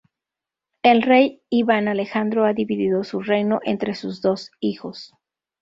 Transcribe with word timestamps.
El 0.81 1.03
rey 1.03 1.43
Iván 1.51 1.87
Alejandro 1.87 2.45
ha 2.45 2.53
divido 2.53 3.03
su 3.03 3.21
reino 3.21 3.59
entre 3.63 3.93
sus 3.93 4.19
dos 4.19 4.49
hijos. 4.59 5.13